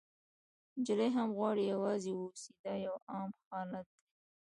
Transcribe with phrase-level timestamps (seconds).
[0.77, 4.01] نجلۍ هم غواړي یوازې واوسي، دا یو عام حالت دی.